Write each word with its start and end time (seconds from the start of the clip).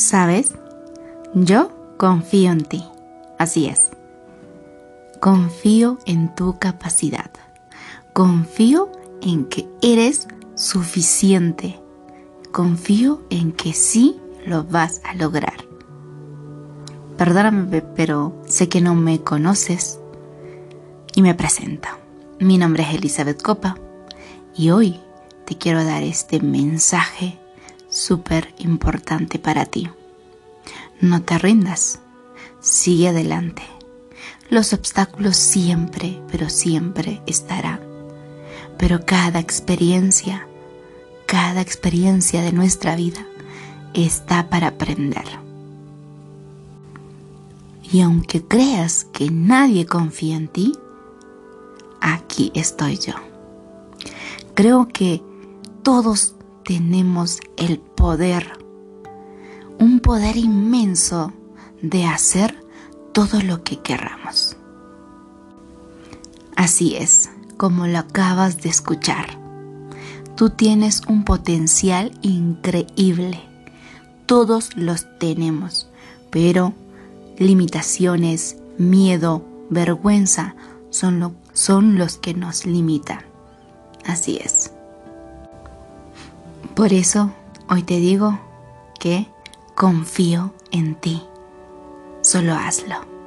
¿Sabes? 0.00 0.52
Yo 1.34 1.70
confío 1.98 2.52
en 2.52 2.64
ti. 2.64 2.82
Así 3.38 3.66
es. 3.66 3.90
Confío 5.20 5.98
en 6.06 6.34
tu 6.34 6.58
capacidad. 6.58 7.30
Confío 8.14 8.90
en 9.20 9.44
que 9.44 9.68
eres 9.82 10.26
suficiente. 10.54 11.78
Confío 12.50 13.20
en 13.28 13.52
que 13.52 13.74
sí 13.74 14.18
lo 14.46 14.64
vas 14.64 15.02
a 15.04 15.12
lograr. 15.14 15.66
Perdóname, 17.18 17.82
pero 17.82 18.34
sé 18.46 18.70
que 18.70 18.80
no 18.80 18.94
me 18.94 19.20
conoces. 19.20 20.00
Y 21.14 21.20
me 21.20 21.34
presento. 21.34 21.88
Mi 22.38 22.56
nombre 22.56 22.84
es 22.84 22.94
Elizabeth 22.94 23.42
Copa 23.42 23.76
y 24.56 24.70
hoy 24.70 24.98
te 25.44 25.58
quiero 25.58 25.84
dar 25.84 26.02
este 26.02 26.40
mensaje 26.40 27.38
súper 28.00 28.54
importante 28.58 29.38
para 29.38 29.66
ti. 29.66 29.90
No 31.00 31.22
te 31.22 31.38
rindas, 31.38 32.00
sigue 32.60 33.08
adelante. 33.08 33.62
Los 34.48 34.72
obstáculos 34.72 35.36
siempre, 35.36 36.20
pero 36.30 36.48
siempre 36.48 37.20
estarán. 37.26 37.80
Pero 38.78 39.04
cada 39.04 39.38
experiencia, 39.38 40.46
cada 41.26 41.60
experiencia 41.60 42.42
de 42.42 42.52
nuestra 42.52 42.96
vida 42.96 43.26
está 43.94 44.48
para 44.48 44.68
aprender. 44.68 45.26
Y 47.92 48.00
aunque 48.00 48.42
creas 48.42 49.04
que 49.12 49.30
nadie 49.30 49.84
confía 49.84 50.36
en 50.36 50.48
ti, 50.48 50.72
aquí 52.00 52.50
estoy 52.54 52.98
yo. 52.98 53.14
Creo 54.54 54.88
que 54.88 55.22
todos 55.82 56.34
tenemos 56.64 57.40
el 57.56 57.78
poder, 57.78 58.52
un 59.78 60.00
poder 60.00 60.36
inmenso 60.36 61.32
de 61.82 62.06
hacer 62.06 62.64
todo 63.12 63.40
lo 63.42 63.62
que 63.64 63.78
queramos. 63.80 64.56
Así 66.56 66.96
es, 66.96 67.30
como 67.56 67.86
lo 67.86 67.98
acabas 67.98 68.60
de 68.62 68.68
escuchar. 68.68 69.38
Tú 70.36 70.50
tienes 70.50 71.02
un 71.08 71.24
potencial 71.24 72.12
increíble. 72.22 73.40
Todos 74.26 74.76
los 74.76 75.06
tenemos, 75.18 75.88
pero 76.30 76.72
limitaciones, 77.38 78.56
miedo, 78.78 79.44
vergüenza 79.70 80.54
son, 80.90 81.36
son 81.52 81.98
los 81.98 82.16
que 82.16 82.34
nos 82.34 82.66
limitan. 82.66 83.20
Así 84.06 84.38
es. 84.42 84.69
Por 86.80 86.94
eso 86.94 87.30
hoy 87.68 87.82
te 87.82 87.98
digo 87.98 88.40
que 88.98 89.26
confío 89.74 90.54
en 90.70 90.94
ti. 90.94 91.22
Solo 92.22 92.54
hazlo. 92.54 93.19